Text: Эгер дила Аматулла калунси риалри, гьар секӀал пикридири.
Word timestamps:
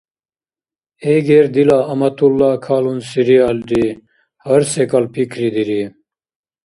Эгер 1.15 1.45
дила 1.55 1.79
Аматулла 1.91 2.51
калунси 2.65 3.19
риалри, 3.27 3.87
гьар 4.45 4.63
секӀал 4.71 5.05
пикридири. 5.13 5.83